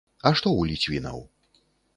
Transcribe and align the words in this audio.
А 0.21 0.31
што 0.39 0.53
ў 0.53 0.71
ліцвінаў? 0.71 1.23